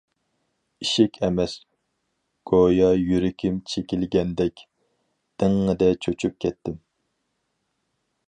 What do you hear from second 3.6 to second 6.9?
چېكىلگەندەك« دىڭڭىدە» چۆچۈپ كەتتىم.